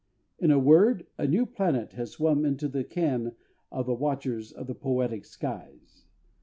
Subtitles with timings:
[0.39, 3.35] In a word, a new planet has swum into the ken
[3.71, 6.05] of the watchers of the poetic skies.